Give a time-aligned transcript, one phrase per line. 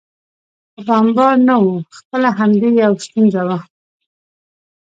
[0.71, 1.67] خو بمبار نه و،
[1.97, 3.59] خپله همدې یو ستونزه وه.